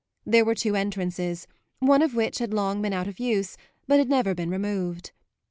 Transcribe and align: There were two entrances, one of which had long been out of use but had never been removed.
There 0.25 0.43
were 0.43 0.55
two 0.55 0.75
entrances, 0.75 1.45
one 1.77 2.01
of 2.01 2.15
which 2.15 2.39
had 2.39 2.55
long 2.55 2.81
been 2.81 2.91
out 2.91 3.07
of 3.07 3.19
use 3.19 3.55
but 3.85 3.99
had 3.99 4.09
never 4.09 4.33
been 4.33 4.49
removed. 4.49 5.11